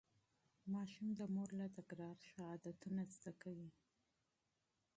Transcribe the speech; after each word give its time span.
ماشوم 0.73 1.07
د 1.19 1.21
مور 1.33 1.49
له 1.59 1.67
تکرار 1.77 2.15
ښه 2.27 2.39
عادتونه 2.51 3.01
زده 3.15 3.31
کوي. 3.41 3.69